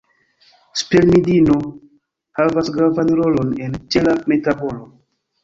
[0.79, 1.57] Spermidino
[2.41, 4.83] havas gravan rolon en ĉela metabolo.